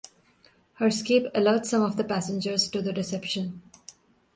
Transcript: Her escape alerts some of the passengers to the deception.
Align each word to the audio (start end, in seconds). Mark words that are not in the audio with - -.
Her 0.79 0.87
escape 0.87 1.29
alerts 1.35 1.67
some 1.67 1.83
of 1.83 1.95
the 1.95 2.03
passengers 2.03 2.67
to 2.69 2.81
the 2.81 2.91
deception. 2.91 3.61